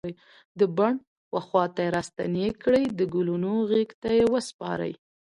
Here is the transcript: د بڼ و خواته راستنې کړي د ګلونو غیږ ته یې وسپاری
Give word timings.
د 0.59 0.61
بڼ 0.77 0.93
و 1.33 1.37
خواته 1.47 1.83
راستنې 1.95 2.47
کړي 2.63 2.83
د 2.89 3.01
ګلونو 3.13 3.51
غیږ 3.69 3.89
ته 4.01 4.09
یې 4.17 4.25
وسپاری 4.33 4.93